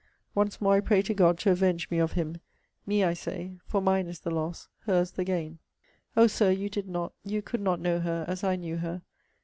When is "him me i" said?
2.13-3.13